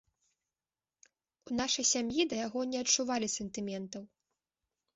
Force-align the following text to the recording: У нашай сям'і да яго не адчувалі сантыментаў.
У 1.49 1.59
нашай 1.61 1.85
сям'і 1.91 2.21
да 2.33 2.41
яго 2.47 2.61
не 2.73 2.77
адчувалі 2.87 3.33
сантыментаў. 3.37 4.03